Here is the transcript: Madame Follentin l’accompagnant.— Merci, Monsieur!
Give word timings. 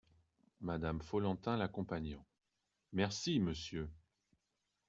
Madame 0.61 0.99
Follentin 0.99 1.57
l’accompagnant.— 1.57 2.25
Merci, 2.91 3.39
Monsieur! 3.39 3.87